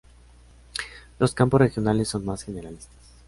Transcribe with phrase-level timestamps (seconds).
[1.19, 2.89] Los campus regionales son más generalistas.